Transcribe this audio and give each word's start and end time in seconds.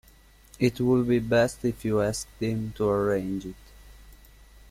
It 0.57 0.79
would 0.81 1.07
be 1.07 1.19
best 1.19 1.63
if 1.63 1.85
you 1.85 2.01
asked 2.01 2.39
him 2.39 2.71
to 2.77 2.89
arrange 2.89 3.45
it. 3.45 3.53